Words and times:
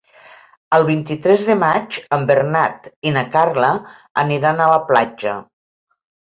El 0.77 0.85
vint-i-tres 0.87 1.43
de 1.49 1.55
maig 1.65 1.99
en 2.17 2.25
Bernat 2.33 2.91
i 3.11 3.13
na 3.19 3.25
Carla 3.37 3.71
aniran 4.27 4.65
a 4.69 4.73
la 4.75 4.83
platja. 4.93 5.39